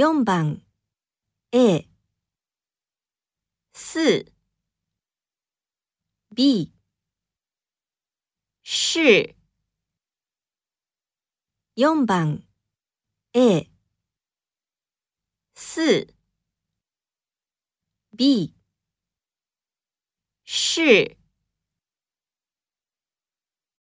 [0.00, 0.62] 4番。
[1.50, 1.86] A
[3.74, 4.32] 四。
[6.34, 6.72] B
[8.62, 9.36] 是
[11.74, 12.48] 4番。
[13.32, 13.70] A
[15.54, 16.14] 四。
[18.16, 18.54] B
[20.46, 21.19] 是